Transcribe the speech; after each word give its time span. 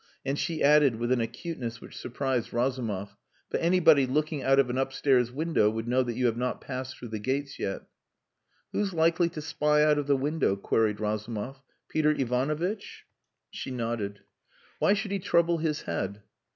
And 0.25 0.39
she 0.39 0.63
added, 0.63 0.95
with 0.95 1.11
an 1.11 1.21
acuteness 1.21 1.79
which 1.79 1.95
surprised 1.95 2.51
Razumov, 2.51 3.15
"But 3.51 3.61
anybody 3.61 4.07
looking 4.07 4.41
out 4.41 4.57
of 4.57 4.67
an 4.71 4.77
upstairs 4.79 5.31
window 5.31 5.69
would 5.69 5.87
know 5.87 6.01
that 6.01 6.15
you 6.15 6.25
have 6.25 6.37
not 6.37 6.59
passed 6.59 6.97
through 6.97 7.09
the 7.09 7.19
gates 7.19 7.59
yet." 7.59 7.83
"Who's 8.71 8.93
likely 8.95 9.29
to 9.29 9.41
spy 9.43 9.83
out 9.83 9.99
of 9.99 10.07
the 10.07 10.17
window?" 10.17 10.55
queried 10.55 10.99
Razumov. 10.99 11.61
"Peter 11.87 12.09
Ivanovitch?" 12.17 13.05
She 13.51 13.69
nodded. 13.69 14.21
"Why 14.79 14.93
should 14.93 15.11
he 15.11 15.19
trouble 15.19 15.59
his 15.59 15.83
head?" 15.83 16.23